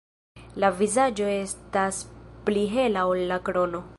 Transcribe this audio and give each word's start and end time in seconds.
La 0.63 0.71
vizaĝo 0.79 1.27
estas 1.33 2.01
pli 2.47 2.65
hela 2.75 3.07
ol 3.13 3.25
la 3.33 3.41
krono. 3.51 3.85